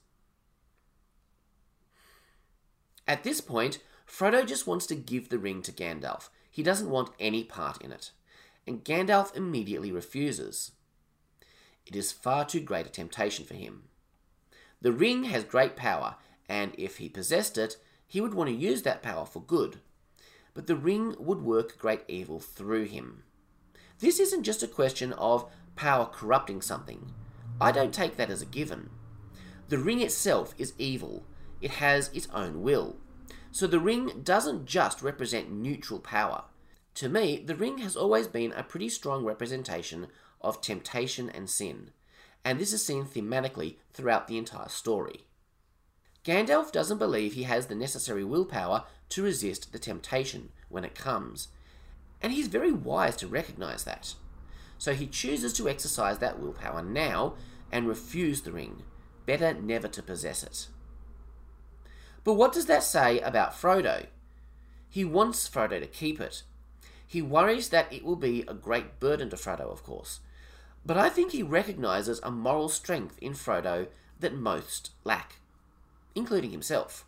At 3.06 3.25
this 3.25 3.40
point, 3.40 3.78
Frodo 4.06 4.47
just 4.47 4.66
wants 4.66 4.87
to 4.87 4.94
give 4.94 5.28
the 5.28 5.38
ring 5.38 5.62
to 5.62 5.73
Gandalf. 5.73 6.28
He 6.50 6.62
doesn't 6.62 6.90
want 6.90 7.14
any 7.18 7.44
part 7.44 7.80
in 7.82 7.92
it. 7.92 8.11
And 8.66 8.85
Gandalf 8.85 9.35
immediately 9.35 9.90
refuses. 9.90 10.73
It 11.87 11.97
is 11.97 12.12
far 12.12 12.44
too 12.44 12.61
great 12.61 12.87
a 12.87 12.90
temptation 12.90 13.44
for 13.44 13.54
him. 13.54 13.85
The 14.80 14.92
ring 14.92 15.25
has 15.25 15.44
great 15.44 15.76
power, 15.76 16.16
and 16.49 16.75
if 16.76 16.99
he 16.99 17.09
possessed 17.09 17.59
it, 17.59 17.76
he 18.06 18.21
would 18.21 18.35
want 18.35 18.50
to 18.50 18.56
use 18.56 18.82
that 18.82 19.02
power 19.02 19.25
for 19.25 19.40
good. 19.40 19.80
But 20.54 20.66
the 20.66 20.76
ring 20.76 21.16
would 21.18 21.42
work 21.42 21.78
great 21.78 22.02
evil 22.09 22.38
through 22.38 22.85
him. 22.85 23.25
This 24.00 24.21
isn't 24.21 24.42
just 24.42 24.62
a 24.62 24.68
question 24.68 25.12
of 25.14 25.50
power 25.76 26.06
corrupting 26.06 26.61
something. 26.61 27.12
I 27.61 27.73
don't 27.73 27.94
take 27.94 28.16
that 28.16 28.30
as 28.30 28.42
a 28.42 28.47
given. 28.47 28.90
The 29.68 29.78
ring 29.78 30.00
itself 30.00 30.54
is 30.59 30.75
evil, 30.76 31.25
it 31.62 31.71
has 31.71 32.11
its 32.12 32.28
own 32.35 32.61
will. 32.62 32.97
So 33.52 33.66
the 33.66 33.81
ring 33.81 34.23
doesn't 34.23 34.66
just 34.66 35.00
represent 35.02 35.52
neutral 35.52 36.00
power. 36.00 36.45
To 36.97 37.09
me, 37.09 37.42
the 37.45 37.57
ring 37.57 37.78
has 37.78 37.97
always 37.97 38.26
been 38.26 38.52
a 38.52 38.62
pretty 38.62 38.88
strong 38.88 39.25
representation 39.25 40.09
of 40.40 40.61
temptation 40.61 41.31
and 41.31 41.49
sin, 41.49 41.90
and 42.45 42.59
this 42.59 42.73
is 42.73 42.85
seen 42.85 43.04
thematically 43.04 43.76
throughout 43.95 44.26
the 44.26 44.37
entire 44.37 44.69
story. 44.69 45.25
Gandalf 46.25 46.71
doesn't 46.71 46.99
believe 46.99 47.33
he 47.33 47.45
has 47.45 47.66
the 47.66 47.75
necessary 47.75 48.25
willpower 48.25 48.85
to 49.11 49.23
resist 49.23 49.73
the 49.73 49.78
temptation 49.78 50.50
when 50.69 50.85
it 50.85 50.95
comes, 50.95 51.49
and 52.21 52.33
he's 52.33 52.49
very 52.49 52.73
wise 52.73 53.16
to 53.16 53.26
recognize 53.26 53.85
that. 53.85 54.14
So 54.78 54.95
he 54.95 55.07
chooses 55.07 55.52
to 55.54 55.69
exercise 55.69 56.19
that 56.19 56.40
willpower 56.40 56.83
now 56.83 57.35
and 57.71 57.88
refuse 57.88 58.42
the 58.42 58.52
ring. 58.52 58.83
Better 59.26 59.54
never 59.54 59.88
to 59.88 60.02
possess 60.02 60.42
it. 60.42 60.69
But 62.25 62.35
what 62.35 62.52
does 62.52 62.67
that 62.67 62.83
say 62.83 63.21
about 63.21 63.52
Frodo? 63.52 64.07
He 64.88 65.05
wants 65.05 65.49
Frodo 65.49 65.81
to 65.81 65.87
keep 65.87 66.21
it. 66.21 66.43
He 67.07 67.23
worries 67.23 67.71
that 67.71 67.93
it 67.93 68.05
will 68.05 68.17
be 68.17 68.45
a 68.49 68.55
great 68.55 69.00
burden 69.00 69.31
to 69.31 69.37
Frodo, 69.37 69.71
of 69.71 69.83
course. 69.83 70.21
But 70.85 70.97
I 70.97 71.09
think 71.09 71.33
he 71.33 71.43
recognizes 71.43 72.21
a 72.23 72.31
moral 72.31 72.69
strength 72.69 73.17
in 73.21 73.33
Frodo 73.33 73.88
that 74.21 74.35
most 74.35 74.91
lack 75.05 75.37
including 76.14 76.50
himself. 76.50 77.05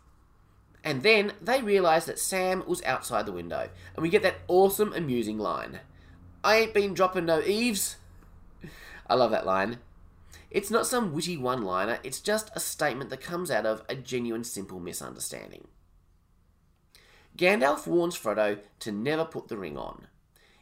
And 0.83 1.03
then 1.03 1.33
they 1.41 1.61
realise 1.61 2.05
that 2.05 2.19
Sam 2.19 2.63
was 2.67 2.83
outside 2.83 3.25
the 3.25 3.31
window, 3.31 3.69
and 3.95 4.03
we 4.03 4.09
get 4.09 4.23
that 4.23 4.41
awesome, 4.47 4.93
amusing 4.93 5.37
line 5.37 5.79
I 6.43 6.57
ain't 6.57 6.75
been 6.75 6.93
dropping 6.93 7.25
no 7.25 7.41
eaves. 7.41 7.97
I 9.09 9.15
love 9.15 9.31
that 9.31 9.47
line. 9.47 9.79
It's 10.55 10.71
not 10.71 10.87
some 10.87 11.11
witty 11.11 11.35
one 11.35 11.63
liner, 11.63 11.99
it's 12.01 12.21
just 12.21 12.49
a 12.55 12.61
statement 12.61 13.09
that 13.09 13.19
comes 13.19 13.51
out 13.51 13.65
of 13.65 13.83
a 13.89 13.95
genuine, 13.95 14.45
simple 14.45 14.79
misunderstanding. 14.79 15.67
Gandalf 17.37 17.85
warns 17.85 18.17
Frodo 18.17 18.59
to 18.79 18.91
never 18.93 19.25
put 19.25 19.49
the 19.49 19.57
ring 19.57 19.77
on. 19.77 20.07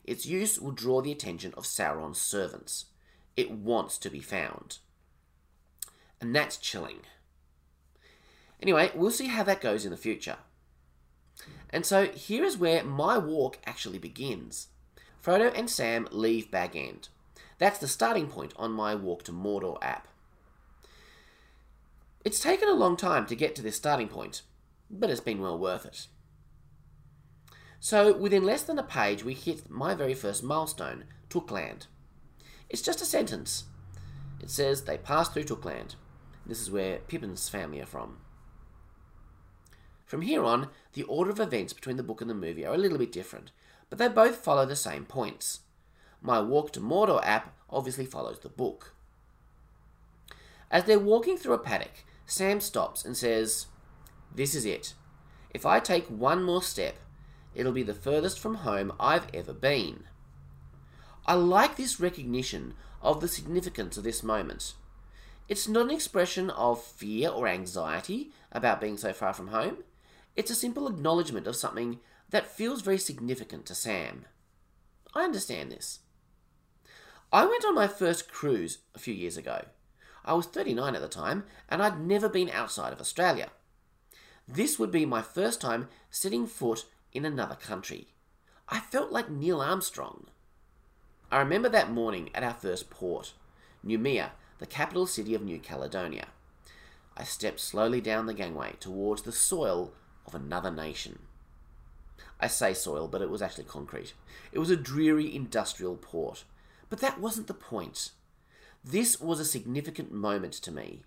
Its 0.03 0.25
use 0.25 0.59
will 0.59 0.71
draw 0.71 1.03
the 1.03 1.11
attention 1.11 1.53
of 1.55 1.65
Sauron's 1.65 2.17
servants. 2.17 2.85
It 3.37 3.51
wants 3.51 3.99
to 3.99 4.09
be 4.09 4.19
found. 4.19 4.79
And 6.19 6.35
that's 6.35 6.57
chilling. 6.57 7.01
Anyway, 8.63 8.89
we'll 8.95 9.11
see 9.11 9.27
how 9.27 9.43
that 9.43 9.61
goes 9.61 9.85
in 9.85 9.91
the 9.91 9.95
future. 9.95 10.37
And 11.69 11.85
so 11.85 12.07
here 12.07 12.43
is 12.43 12.57
where 12.57 12.83
my 12.83 13.19
walk 13.19 13.59
actually 13.63 13.99
begins. 13.99 14.69
Frodo 15.23 15.53
and 15.55 15.69
Sam 15.69 16.07
leave 16.09 16.49
Bag 16.49 16.75
End. 16.75 17.09
That's 17.57 17.79
the 17.79 17.87
starting 17.87 18.27
point 18.27 18.53
on 18.55 18.71
my 18.71 18.95
Walk 18.95 19.23
to 19.23 19.31
Mordor 19.31 19.77
app. 19.81 20.07
It's 22.25 22.39
taken 22.39 22.69
a 22.69 22.73
long 22.73 22.95
time 22.95 23.25
to 23.27 23.35
get 23.35 23.55
to 23.55 23.61
this 23.61 23.75
starting 23.75 24.07
point, 24.07 24.43
but 24.89 25.09
it's 25.09 25.19
been 25.19 25.41
well 25.41 25.57
worth 25.57 25.85
it. 25.85 26.07
So, 27.79 28.13
within 28.15 28.45
less 28.45 28.63
than 28.63 28.79
a 28.79 28.83
page, 28.83 29.25
we 29.25 29.33
hit 29.33 29.69
my 29.69 29.93
very 29.93 30.13
first 30.13 30.41
milestone, 30.41 31.03
Tookland. 31.29 31.87
It's 32.69 32.81
just 32.81 33.01
a 33.01 33.05
sentence. 33.05 33.65
It 34.41 34.49
says 34.49 34.83
they 34.83 34.97
passed 34.97 35.33
through 35.33 35.43
Tookland. 35.43 35.95
This 36.45 36.61
is 36.61 36.71
where 36.71 36.99
Pippin's 36.99 37.49
family 37.49 37.81
are 37.81 37.85
from. 37.85 38.19
From 40.05 40.21
here 40.21 40.43
on, 40.45 40.69
the 40.93 41.03
order 41.03 41.31
of 41.31 41.39
events 41.39 41.73
between 41.73 41.97
the 41.97 42.03
book 42.03 42.21
and 42.21 42.29
the 42.29 42.35
movie 42.35 42.65
are 42.65 42.73
a 42.73 42.77
little 42.77 42.97
bit 42.97 43.11
different, 43.11 43.51
but 43.89 43.99
they 43.99 44.07
both 44.07 44.37
follow 44.37 44.65
the 44.65 44.75
same 44.75 45.05
points. 45.05 45.61
My 46.25 46.39
Walk 46.39 46.71
to 46.71 46.79
Mordor 46.79 47.19
app 47.25 47.53
obviously 47.69 48.05
follows 48.05 48.39
the 48.39 48.47
book. 48.47 48.95
As 50.71 50.85
they're 50.85 50.97
walking 50.97 51.37
through 51.37 51.53
a 51.53 51.59
paddock, 51.59 52.05
Sam 52.25 52.61
stops 52.61 53.03
and 53.03 53.17
says, 53.17 53.65
This 54.33 54.55
is 54.55 54.65
it. 54.65 54.93
If 55.53 55.65
I 55.65 55.81
take 55.81 56.07
one 56.07 56.41
more 56.41 56.63
step, 56.63 56.95
it'll 57.53 57.73
be 57.73 57.83
the 57.83 57.93
furthest 57.93 58.39
from 58.39 58.55
home 58.55 58.93
I've 59.01 59.27
ever 59.33 59.53
been. 59.53 60.05
I 61.25 61.33
like 61.33 61.75
this 61.75 61.99
recognition 61.99 62.73
of 63.01 63.19
the 63.19 63.27
significance 63.27 63.97
of 63.97 64.05
this 64.05 64.23
moment. 64.23 64.75
It's 65.49 65.67
not 65.67 65.87
an 65.87 65.91
expression 65.91 66.49
of 66.51 66.81
fear 66.81 67.29
or 67.29 67.49
anxiety 67.49 68.31
about 68.49 68.79
being 68.79 68.95
so 68.95 69.11
far 69.11 69.33
from 69.33 69.49
home. 69.49 69.79
It's 70.37 70.49
a 70.49 70.55
simple 70.55 70.87
acknowledgement 70.87 71.47
of 71.47 71.57
something 71.57 71.99
that 72.29 72.47
feels 72.47 72.81
very 72.81 72.97
significant 72.97 73.65
to 73.65 73.75
Sam. 73.75 74.25
I 75.13 75.25
understand 75.25 75.69
this. 75.71 75.99
I 77.33 77.45
went 77.47 77.65
on 77.65 77.73
my 77.73 77.87
first 77.87 78.31
cruise 78.31 78.77
a 78.93 78.99
few 78.99 79.15
years 79.15 79.37
ago. 79.37 79.65
I 80.23 80.35
was 80.35 80.45
39 80.45 80.93
at 80.93 81.01
the 81.01 81.07
time, 81.07 81.45
and 81.67 81.81
I'd 81.81 81.99
never 81.99 82.29
been 82.29 82.51
outside 82.51 82.93
of 82.93 83.01
Australia. 83.01 83.49
This 84.47 84.77
would 84.77 84.91
be 84.91 85.03
my 85.07 85.23
first 85.23 85.59
time 85.59 85.87
setting 86.11 86.45
foot 86.45 86.85
in 87.11 87.25
another 87.25 87.55
country. 87.55 88.09
I 88.69 88.81
felt 88.81 89.11
like 89.11 89.31
Neil 89.31 89.61
Armstrong. 89.61 90.27
I 91.31 91.39
remember 91.39 91.69
that 91.69 91.91
morning 91.91 92.29
at 92.35 92.43
our 92.43 92.53
first 92.53 92.91
port, 92.91 93.33
Noumea, 93.83 94.29
the 94.59 94.67
capital 94.67 95.07
city 95.07 95.33
of 95.33 95.41
New 95.41 95.57
Caledonia. 95.57 96.27
I 97.17 97.23
stepped 97.23 97.59
slowly 97.59 97.99
down 97.99 98.27
the 98.27 98.35
gangway 98.35 98.73
towards 98.79 99.23
the 99.23 99.31
soil 99.31 99.91
of 100.27 100.35
another 100.35 100.69
nation. 100.69 101.23
I 102.39 102.45
say 102.45 102.75
soil, 102.75 103.07
but 103.07 103.23
it 103.23 103.31
was 103.31 103.41
actually 103.41 103.63
concrete. 103.63 104.13
It 104.51 104.59
was 104.59 104.69
a 104.69 104.75
dreary 104.75 105.35
industrial 105.35 105.95
port. 105.95 106.43
But 106.93 106.99
that 106.99 107.19
wasn't 107.19 107.47
the 107.47 107.55
point. 107.55 108.11
This 108.83 109.19
was 109.19 109.39
a 109.39 109.45
significant 109.45 110.11
moment 110.11 110.53
to 110.53 110.71
me. 110.71 111.01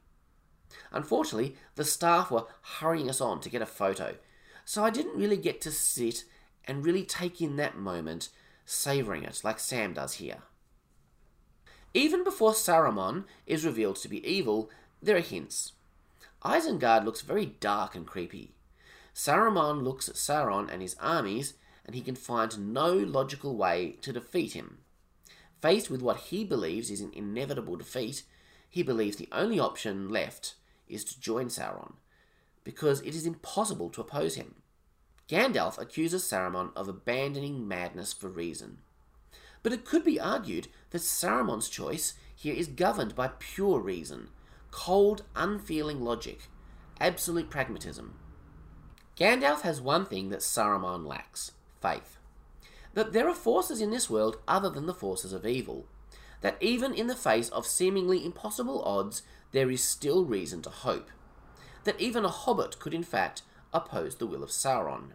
Unfortunately, 0.90 1.54
the 1.76 1.84
staff 1.84 2.28
were 2.28 2.48
hurrying 2.80 3.08
us 3.08 3.20
on 3.20 3.38
to 3.42 3.48
get 3.48 3.62
a 3.62 3.66
photo, 3.66 4.16
so 4.64 4.82
I 4.82 4.90
didn't 4.90 5.16
really 5.16 5.36
get 5.36 5.60
to 5.60 5.70
sit 5.70 6.24
and 6.64 6.84
really 6.84 7.04
take 7.04 7.40
in 7.40 7.54
that 7.54 7.78
moment, 7.78 8.30
savouring 8.64 9.22
it 9.22 9.42
like 9.44 9.60
Sam 9.60 9.92
does 9.92 10.14
here. 10.14 10.38
Even 11.94 12.24
before 12.24 12.50
Saruman 12.50 13.22
is 13.46 13.64
revealed 13.64 13.94
to 13.98 14.08
be 14.08 14.28
evil, 14.28 14.68
there 15.00 15.16
are 15.16 15.20
hints. 15.20 15.74
Isengard 16.44 17.04
looks 17.04 17.20
very 17.20 17.46
dark 17.46 17.94
and 17.94 18.04
creepy. 18.04 18.56
Saruman 19.14 19.84
looks 19.84 20.08
at 20.08 20.16
Sauron 20.16 20.68
and 20.68 20.82
his 20.82 20.96
armies, 20.98 21.54
and 21.84 21.94
he 21.94 22.02
can 22.02 22.16
find 22.16 22.74
no 22.74 22.92
logical 22.92 23.56
way 23.56 23.98
to 24.02 24.12
defeat 24.12 24.54
him. 24.54 24.78
Faced 25.66 25.90
with 25.90 26.00
what 26.00 26.18
he 26.18 26.44
believes 26.44 26.92
is 26.92 27.00
an 27.00 27.10
inevitable 27.12 27.74
defeat, 27.74 28.22
he 28.70 28.84
believes 28.84 29.16
the 29.16 29.28
only 29.32 29.58
option 29.58 30.08
left 30.08 30.54
is 30.86 31.02
to 31.02 31.18
join 31.18 31.46
Sauron, 31.46 31.94
because 32.62 33.00
it 33.00 33.16
is 33.16 33.26
impossible 33.26 33.90
to 33.90 34.00
oppose 34.00 34.36
him. 34.36 34.54
Gandalf 35.28 35.76
accuses 35.76 36.22
Saruman 36.22 36.70
of 36.76 36.86
abandoning 36.86 37.66
madness 37.66 38.12
for 38.12 38.28
reason. 38.28 38.78
But 39.64 39.72
it 39.72 39.84
could 39.84 40.04
be 40.04 40.20
argued 40.20 40.68
that 40.90 41.02
Saruman's 41.02 41.68
choice 41.68 42.14
here 42.36 42.54
is 42.54 42.68
governed 42.68 43.16
by 43.16 43.32
pure 43.40 43.80
reason, 43.80 44.28
cold, 44.70 45.24
unfeeling 45.34 46.00
logic, 46.00 46.42
absolute 47.00 47.50
pragmatism. 47.50 48.14
Gandalf 49.16 49.62
has 49.62 49.80
one 49.80 50.06
thing 50.06 50.28
that 50.28 50.42
Saruman 50.42 51.04
lacks 51.04 51.50
faith. 51.82 52.18
That 52.96 53.12
there 53.12 53.28
are 53.28 53.34
forces 53.34 53.82
in 53.82 53.90
this 53.90 54.08
world 54.08 54.38
other 54.48 54.70
than 54.70 54.86
the 54.86 54.94
forces 54.94 55.34
of 55.34 55.44
evil. 55.44 55.84
That 56.40 56.56
even 56.62 56.94
in 56.94 57.08
the 57.08 57.14
face 57.14 57.50
of 57.50 57.66
seemingly 57.66 58.24
impossible 58.24 58.82
odds, 58.84 59.20
there 59.52 59.70
is 59.70 59.84
still 59.84 60.24
reason 60.24 60.62
to 60.62 60.70
hope. 60.70 61.10
That 61.84 62.00
even 62.00 62.24
a 62.24 62.30
hobbit 62.30 62.78
could, 62.78 62.94
in 62.94 63.02
fact, 63.02 63.42
oppose 63.70 64.16
the 64.16 64.26
will 64.26 64.42
of 64.42 64.48
Sauron. 64.48 65.10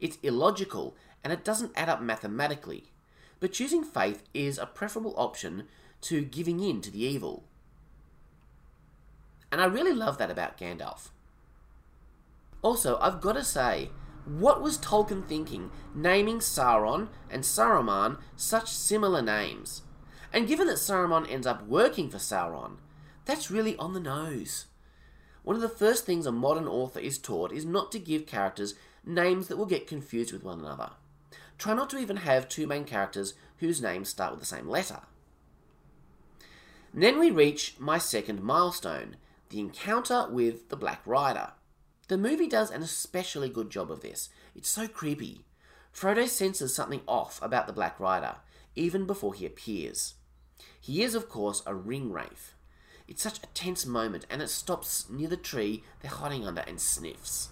It's 0.00 0.18
illogical 0.24 0.96
and 1.22 1.32
it 1.32 1.44
doesn't 1.44 1.70
add 1.76 1.88
up 1.88 2.02
mathematically. 2.02 2.90
But 3.38 3.52
choosing 3.52 3.84
faith 3.84 4.24
is 4.34 4.58
a 4.58 4.66
preferable 4.66 5.14
option 5.16 5.68
to 6.00 6.24
giving 6.24 6.58
in 6.58 6.80
to 6.80 6.90
the 6.90 7.04
evil. 7.04 7.44
And 9.52 9.60
I 9.60 9.66
really 9.66 9.92
love 9.92 10.18
that 10.18 10.30
about 10.32 10.58
Gandalf. 10.58 11.10
Also, 12.62 12.98
I've 12.98 13.20
got 13.20 13.34
to 13.34 13.44
say, 13.44 13.90
what 14.26 14.60
was 14.60 14.78
Tolkien 14.78 15.24
thinking 15.24 15.70
naming 15.94 16.38
Sauron 16.38 17.08
and 17.30 17.42
Saruman 17.44 18.18
such 18.36 18.70
similar 18.72 19.22
names? 19.22 19.82
And 20.32 20.48
given 20.48 20.66
that 20.66 20.76
Saruman 20.76 21.30
ends 21.30 21.46
up 21.46 21.66
working 21.66 22.10
for 22.10 22.18
Sauron, 22.18 22.76
that's 23.24 23.50
really 23.50 23.76
on 23.76 23.94
the 23.94 24.00
nose. 24.00 24.66
One 25.42 25.56
of 25.56 25.62
the 25.62 25.68
first 25.68 26.04
things 26.04 26.26
a 26.26 26.32
modern 26.32 26.66
author 26.66 26.98
is 26.98 27.18
taught 27.18 27.52
is 27.52 27.64
not 27.64 27.92
to 27.92 28.00
give 28.00 28.26
characters 28.26 28.74
names 29.04 29.46
that 29.46 29.56
will 29.56 29.66
get 29.66 29.86
confused 29.86 30.32
with 30.32 30.42
one 30.42 30.58
another. 30.58 30.90
Try 31.56 31.74
not 31.74 31.88
to 31.90 31.98
even 31.98 32.18
have 32.18 32.48
two 32.48 32.66
main 32.66 32.84
characters 32.84 33.34
whose 33.58 33.80
names 33.80 34.08
start 34.08 34.32
with 34.32 34.40
the 34.40 34.46
same 34.46 34.68
letter. 34.68 35.00
Then 36.92 37.18
we 37.18 37.30
reach 37.30 37.76
my 37.78 37.98
second 37.98 38.42
milestone 38.42 39.16
the 39.50 39.60
encounter 39.60 40.26
with 40.28 40.68
the 40.68 40.76
Black 40.76 41.00
Rider. 41.06 41.52
The 42.08 42.18
movie 42.18 42.46
does 42.48 42.70
an 42.70 42.82
especially 42.82 43.48
good 43.48 43.70
job 43.70 43.90
of 43.90 44.00
this. 44.00 44.28
It's 44.54 44.68
so 44.68 44.86
creepy. 44.86 45.44
Frodo 45.92 46.28
senses 46.28 46.74
something 46.74 47.00
off 47.08 47.40
about 47.42 47.66
the 47.66 47.72
Black 47.72 47.98
Rider, 47.98 48.36
even 48.76 49.06
before 49.06 49.34
he 49.34 49.44
appears. 49.44 50.14
He 50.80 51.02
is, 51.02 51.14
of 51.14 51.28
course, 51.28 51.62
a 51.66 51.74
ring 51.74 52.12
wraith. 52.12 52.54
It's 53.08 53.22
such 53.22 53.38
a 53.38 53.46
tense 53.54 53.86
moment, 53.86 54.26
and 54.30 54.40
it 54.40 54.50
stops 54.50 55.06
near 55.10 55.28
the 55.28 55.36
tree 55.36 55.82
they're 56.00 56.10
hiding 56.10 56.46
under 56.46 56.62
and 56.62 56.80
sniffs. 56.80 57.48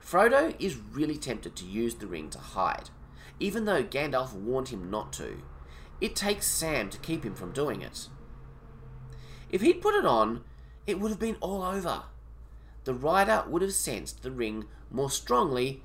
Frodo 0.00 0.54
is 0.58 0.76
really 0.76 1.16
tempted 1.16 1.56
to 1.56 1.64
use 1.64 1.96
the 1.96 2.06
ring 2.06 2.30
to 2.30 2.38
hide, 2.38 2.90
even 3.38 3.64
though 3.64 3.82
Gandalf 3.82 4.32
warned 4.32 4.68
him 4.68 4.90
not 4.90 5.12
to. 5.14 5.42
It 6.00 6.16
takes 6.16 6.46
Sam 6.46 6.90
to 6.90 6.98
keep 6.98 7.24
him 7.24 7.34
from 7.34 7.52
doing 7.52 7.82
it. 7.82 8.08
If 9.50 9.60
he'd 9.60 9.80
put 9.80 9.94
it 9.94 10.06
on, 10.06 10.44
it 10.86 11.00
would 11.00 11.10
have 11.10 11.20
been 11.20 11.36
all 11.40 11.62
over. 11.62 12.02
The 12.86 12.94
rider 12.94 13.42
would 13.48 13.62
have 13.62 13.74
sensed 13.74 14.22
the 14.22 14.30
ring 14.30 14.66
more 14.92 15.10
strongly 15.10 15.82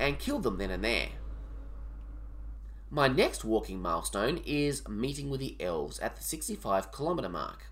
and 0.00 0.18
killed 0.18 0.42
them 0.42 0.58
then 0.58 0.72
and 0.72 0.82
there. 0.82 1.10
My 2.90 3.06
next 3.06 3.44
walking 3.44 3.80
milestone 3.80 4.40
is 4.44 4.86
meeting 4.88 5.30
with 5.30 5.38
the 5.38 5.56
elves 5.60 6.00
at 6.00 6.16
the 6.16 6.24
65 6.24 6.90
kilometre 6.90 7.28
mark. 7.28 7.66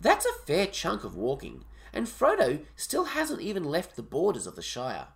That's 0.00 0.24
a 0.24 0.32
fair 0.46 0.66
chunk 0.66 1.04
of 1.04 1.14
walking, 1.14 1.66
and 1.92 2.06
Frodo 2.06 2.64
still 2.74 3.04
hasn't 3.04 3.42
even 3.42 3.64
left 3.64 3.96
the 3.96 4.02
borders 4.02 4.46
of 4.46 4.56
the 4.56 4.62
Shire. 4.62 5.08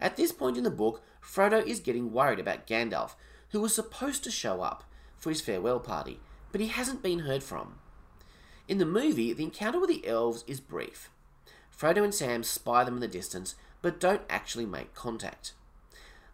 At 0.00 0.16
this 0.16 0.30
point 0.30 0.56
in 0.56 0.62
the 0.62 0.70
book, 0.70 1.02
Frodo 1.20 1.66
is 1.66 1.80
getting 1.80 2.12
worried 2.12 2.38
about 2.38 2.68
Gandalf, 2.68 3.16
who 3.48 3.60
was 3.60 3.74
supposed 3.74 4.22
to 4.22 4.30
show 4.30 4.62
up 4.62 4.84
for 5.16 5.30
his 5.30 5.40
farewell 5.40 5.80
party, 5.80 6.20
but 6.52 6.60
he 6.60 6.68
hasn't 6.68 7.02
been 7.02 7.20
heard 7.20 7.42
from. 7.42 7.80
In 8.68 8.78
the 8.78 8.86
movie, 8.86 9.32
the 9.32 9.42
encounter 9.42 9.80
with 9.80 9.90
the 9.90 10.06
elves 10.06 10.44
is 10.46 10.60
brief. 10.60 11.10
Frodo 11.78 12.02
and 12.02 12.14
Sam 12.14 12.42
spy 12.42 12.82
them 12.82 12.94
in 12.94 13.00
the 13.00 13.08
distance, 13.08 13.54
but 13.82 14.00
don't 14.00 14.22
actually 14.28 14.66
make 14.66 14.94
contact. 14.94 15.52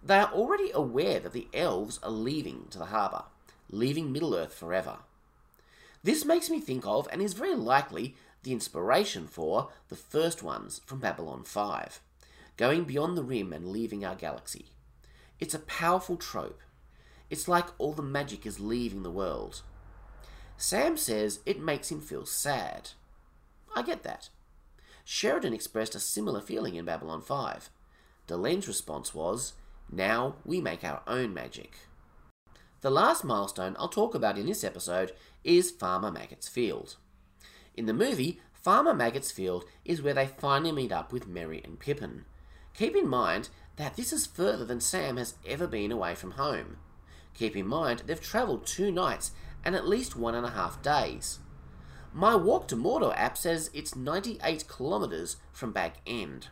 They 0.02 0.18
are 0.18 0.32
already 0.32 0.70
aware 0.72 1.20
that 1.20 1.32
the 1.32 1.48
elves 1.52 1.98
are 2.02 2.10
leaving 2.10 2.66
to 2.70 2.78
the 2.78 2.86
harbour, 2.86 3.24
leaving 3.70 4.10
Middle 4.10 4.34
Earth 4.34 4.54
forever. 4.54 4.98
This 6.02 6.24
makes 6.24 6.48
me 6.48 6.60
think 6.60 6.86
of, 6.86 7.08
and 7.10 7.20
is 7.20 7.34
very 7.34 7.54
likely, 7.54 8.14
the 8.42 8.52
inspiration 8.52 9.26
for 9.26 9.70
the 9.88 9.96
first 9.96 10.42
ones 10.42 10.80
from 10.86 11.00
Babylon 11.00 11.44
5, 11.44 12.00
going 12.56 12.84
beyond 12.84 13.16
the 13.16 13.22
rim 13.22 13.52
and 13.52 13.68
leaving 13.68 14.04
our 14.04 14.14
galaxy. 14.14 14.66
It's 15.40 15.54
a 15.54 15.58
powerful 15.58 16.16
trope. 16.16 16.60
It's 17.30 17.48
like 17.48 17.66
all 17.78 17.92
the 17.92 18.02
magic 18.02 18.46
is 18.46 18.60
leaving 18.60 19.02
the 19.02 19.10
world. 19.10 19.62
Sam 20.56 20.96
says 20.96 21.40
it 21.44 21.60
makes 21.60 21.90
him 21.90 22.00
feel 22.00 22.26
sad. 22.26 22.90
I 23.74 23.82
get 23.82 24.02
that. 24.04 24.28
Sheridan 25.04 25.52
expressed 25.52 25.94
a 25.94 26.00
similar 26.00 26.40
feeling 26.40 26.74
in 26.76 26.86
Babylon 26.86 27.20
5. 27.20 27.70
Delenn's 28.26 28.66
response 28.66 29.14
was, 29.14 29.52
Now 29.92 30.36
we 30.44 30.60
make 30.60 30.82
our 30.82 31.02
own 31.06 31.34
magic. 31.34 31.76
The 32.80 32.90
last 32.90 33.24
milestone 33.24 33.76
I'll 33.78 33.88
talk 33.88 34.14
about 34.14 34.38
in 34.38 34.46
this 34.46 34.64
episode 34.64 35.12
is 35.42 35.70
Farmer 35.70 36.10
Maggot's 36.10 36.48
Field. 36.48 36.96
In 37.74 37.86
the 37.86 37.92
movie, 37.92 38.40
Farmer 38.52 38.94
Maggot's 38.94 39.30
Field 39.30 39.64
is 39.84 40.00
where 40.00 40.14
they 40.14 40.26
finally 40.26 40.72
meet 40.72 40.92
up 40.92 41.12
with 41.12 41.28
Merry 41.28 41.62
and 41.62 41.78
Pippin. 41.78 42.24
Keep 42.72 42.96
in 42.96 43.08
mind 43.08 43.50
that 43.76 43.96
this 43.96 44.12
is 44.12 44.26
further 44.26 44.64
than 44.64 44.80
Sam 44.80 45.18
has 45.18 45.34
ever 45.46 45.66
been 45.66 45.92
away 45.92 46.14
from 46.14 46.32
home. 46.32 46.78
Keep 47.34 47.56
in 47.56 47.66
mind 47.66 48.04
they've 48.06 48.20
travelled 48.20 48.66
two 48.66 48.90
nights 48.90 49.32
and 49.64 49.74
at 49.74 49.88
least 49.88 50.16
one 50.16 50.34
and 50.34 50.46
a 50.46 50.50
half 50.50 50.82
days. 50.82 51.40
My 52.16 52.36
Walk 52.36 52.68
to 52.68 52.76
Mordor 52.76 53.12
app 53.16 53.36
says 53.36 53.70
it's 53.74 53.96
98 53.96 54.68
kilometres 54.68 55.36
from 55.52 55.72
Bag 55.72 55.94
End. 56.06 56.46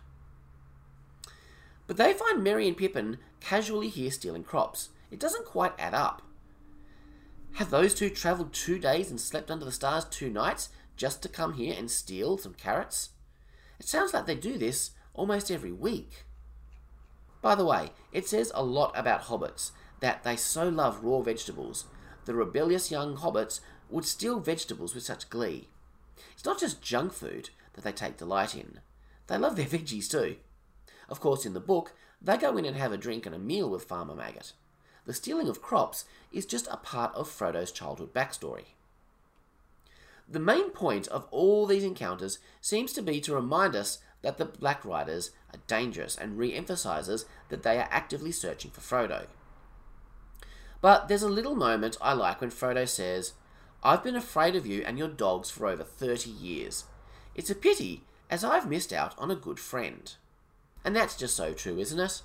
But 1.86 1.96
they 1.96 2.12
find 2.12 2.42
Merry 2.42 2.66
and 2.66 2.76
Pippin 2.76 3.18
casually 3.38 3.88
here 3.88 4.10
stealing 4.10 4.42
crops, 4.42 4.88
it 5.12 5.20
doesn't 5.20 5.44
quite 5.44 5.78
add 5.78 5.94
up. 5.94 6.20
Have 7.54 7.70
those 7.70 7.94
two 7.94 8.10
travelled 8.10 8.52
two 8.52 8.80
days 8.80 9.08
and 9.08 9.20
slept 9.20 9.52
under 9.52 9.64
the 9.64 9.70
stars 9.70 10.04
two 10.06 10.30
nights 10.30 10.70
just 10.96 11.22
to 11.22 11.28
come 11.28 11.52
here 11.52 11.76
and 11.78 11.88
steal 11.88 12.38
some 12.38 12.54
carrots? 12.54 13.10
It 13.78 13.86
sounds 13.86 14.12
like 14.12 14.26
they 14.26 14.34
do 14.34 14.58
this 14.58 14.90
almost 15.14 15.48
every 15.48 15.70
week. 15.70 16.24
By 17.40 17.54
the 17.54 17.64
way, 17.64 17.92
it 18.10 18.26
says 18.26 18.50
a 18.52 18.64
lot 18.64 18.98
about 18.98 19.26
hobbits 19.26 19.70
that 20.00 20.24
they 20.24 20.34
so 20.34 20.68
love 20.68 21.04
raw 21.04 21.20
vegetables. 21.20 21.84
The 22.24 22.34
rebellious 22.34 22.90
young 22.90 23.16
hobbits 23.16 23.60
would 23.92 24.04
steal 24.04 24.40
vegetables 24.40 24.94
with 24.94 25.04
such 25.04 25.30
glee. 25.30 25.68
It's 26.32 26.44
not 26.44 26.58
just 26.58 26.82
junk 26.82 27.12
food 27.12 27.50
that 27.74 27.84
they 27.84 27.92
take 27.92 28.16
delight 28.16 28.54
in, 28.54 28.80
they 29.26 29.38
love 29.38 29.56
their 29.56 29.66
veggies 29.66 30.10
too. 30.10 30.36
Of 31.08 31.20
course, 31.20 31.46
in 31.46 31.54
the 31.54 31.60
book, 31.60 31.92
they 32.20 32.36
go 32.36 32.56
in 32.56 32.64
and 32.64 32.76
have 32.76 32.92
a 32.92 32.96
drink 32.96 33.26
and 33.26 33.34
a 33.34 33.38
meal 33.38 33.68
with 33.68 33.84
Farmer 33.84 34.14
Maggot 34.14 34.52
the 35.04 35.14
stealing 35.14 35.48
of 35.48 35.62
crops 35.62 36.04
is 36.32 36.46
just 36.46 36.68
a 36.70 36.76
part 36.76 37.14
of 37.14 37.28
Frodo's 37.28 37.72
childhood 37.72 38.14
backstory. 38.14 38.66
The 40.28 40.40
main 40.40 40.70
point 40.70 41.08
of 41.08 41.26
all 41.30 41.66
these 41.66 41.84
encounters 41.84 42.38
seems 42.60 42.92
to 42.94 43.02
be 43.02 43.20
to 43.22 43.34
remind 43.34 43.74
us 43.74 43.98
that 44.22 44.38
the 44.38 44.44
Black 44.44 44.84
Riders 44.84 45.32
are 45.52 45.60
dangerous 45.66 46.16
and 46.16 46.38
re 46.38 46.54
emphasizes 46.54 47.26
that 47.48 47.64
they 47.64 47.78
are 47.78 47.88
actively 47.90 48.30
searching 48.30 48.70
for 48.70 48.80
Frodo. 48.80 49.26
But 50.80 51.08
there's 51.08 51.22
a 51.22 51.28
little 51.28 51.56
moment 51.56 51.96
I 52.00 52.12
like 52.12 52.40
when 52.40 52.50
Frodo 52.50 52.88
says, 52.88 53.32
I've 53.82 54.04
been 54.04 54.16
afraid 54.16 54.54
of 54.54 54.66
you 54.66 54.82
and 54.86 54.96
your 54.96 55.08
dogs 55.08 55.50
for 55.50 55.66
over 55.66 55.82
30 55.82 56.30
years. 56.30 56.84
It's 57.34 57.50
a 57.50 57.54
pity, 57.54 58.04
as 58.30 58.44
I've 58.44 58.68
missed 58.68 58.92
out 58.92 59.14
on 59.18 59.30
a 59.30 59.36
good 59.36 59.58
friend. 59.58 60.12
And 60.84 60.94
that's 60.94 61.16
just 61.16 61.36
so 61.36 61.52
true, 61.52 61.78
isn't 61.78 61.98
it? 61.98 62.22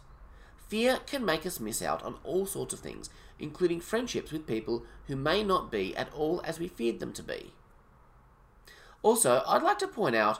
Fear 0.67 0.99
can 1.05 1.25
make 1.25 1.45
us 1.45 1.59
miss 1.59 1.81
out 1.81 2.03
on 2.03 2.17
all 2.23 2.45
sorts 2.45 2.73
of 2.73 2.79
things, 2.79 3.09
including 3.39 3.79
friendships 3.79 4.31
with 4.31 4.45
people 4.45 4.83
who 5.07 5.15
may 5.15 5.43
not 5.43 5.71
be 5.71 5.95
at 5.95 6.13
all 6.13 6.41
as 6.43 6.59
we 6.59 6.67
feared 6.67 6.99
them 6.99 7.13
to 7.13 7.23
be. 7.23 7.53
Also, 9.01 9.41
I'd 9.47 9.63
like 9.63 9.79
to 9.79 9.87
point 9.87 10.15
out 10.15 10.39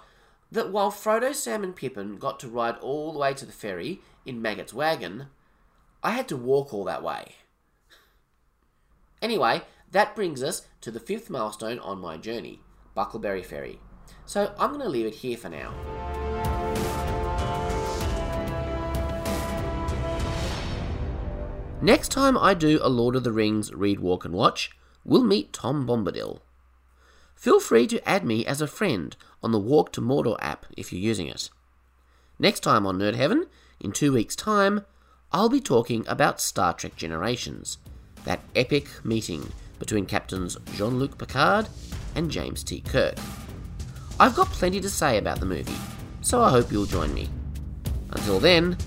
that 0.52 0.72
while 0.72 0.92
Frodo, 0.92 1.34
Sam, 1.34 1.64
and 1.64 1.76
Pippin 1.76 2.18
got 2.18 2.40
to 2.42 2.48
ride 2.48 2.78
all 2.78 3.14
the 3.14 3.20
way 3.20 3.34
to 3.34 3.46
the 3.46 3.52
ferry 3.52 4.02
in 4.26 4.42
Maggot's 4.42 4.74
wagon, 4.74 5.28
I 6.04 6.12
had 6.12 6.28
to 6.30 6.38
walk 6.38 6.74
all 6.74 6.84
that 6.86 7.04
way. 7.04 7.36
Anyway, 9.22 9.64
that 9.92 10.16
brings 10.16 10.44
us 10.44 10.68
to 10.82 10.92
the 10.92 11.00
fifth 11.00 11.30
milestone 11.30 11.80
on 11.80 12.00
my 12.00 12.18
journey, 12.18 12.62
Bucklebury 12.96 13.46
Ferry. 13.46 13.80
So 14.26 14.54
I'm 14.60 14.72
going 14.72 14.82
to 14.82 14.90
leave 14.90 15.06
it 15.06 15.16
here 15.16 15.38
for 15.38 15.50
now. 15.50 15.74
Next 21.82 22.10
time 22.10 22.38
I 22.38 22.54
do 22.54 22.80
a 22.82 22.90
Lord 22.90 23.16
of 23.16 23.24
the 23.24 23.32
Rings 23.32 23.74
read, 23.74 24.00
walk, 24.00 24.26
and 24.26 24.34
watch, 24.34 24.72
we'll 25.06 25.24
meet 25.24 25.54
Tom 25.54 25.88
Bombadil. 25.88 26.42
Feel 27.36 27.60
free 27.60 27.86
to 27.88 28.10
add 28.10 28.26
me 28.26 28.46
as 28.46 28.62
a 28.62 28.68
friend 28.68 29.16
on 29.44 29.52
the 29.52 29.60
Walk 29.60 29.94
to 29.94 30.02
Mordor 30.02 30.38
app 30.40 30.66
if 30.76 30.92
you're 30.92 31.00
using 31.00 31.28
it. 31.28 31.52
Next 32.40 32.62
time 32.62 32.88
on 32.88 32.98
Nerd 32.98 33.16
Heaven, 33.16 33.46
in 33.80 33.92
two 33.92 34.12
weeks' 34.12 34.36
time, 34.36 34.86
I'll 35.32 35.50
be 35.50 35.62
talking 35.62 36.04
about 36.08 36.42
Star 36.42 36.74
Trek 36.74 36.96
Generations, 36.96 37.78
that 38.26 38.40
epic 38.56 38.88
meeting 39.06 39.52
between 39.80 40.06
Captains 40.06 40.58
Jean 40.76 41.00
Luc 41.00 41.18
Picard 41.18 41.68
and 42.16 42.32
James 42.32 42.64
T. 42.64 42.82
Kirk. 42.82 43.16
I've 44.20 44.36
got 44.36 44.48
plenty 44.48 44.82
to 44.82 44.90
say 44.90 45.18
about 45.18 45.40
the 45.40 45.46
movie, 45.46 45.78
so 46.22 46.42
I 46.42 46.50
hope 46.50 46.72
you'll 46.72 46.86
join 46.86 47.14
me. 47.14 47.30
Until 48.12 48.40
then, 48.40 48.78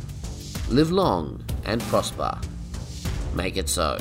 live 0.69 0.91
long 0.91 1.45
and 1.65 1.81
prosper. 1.83 2.39
Make 3.35 3.57
it 3.57 3.69
so. 3.69 3.99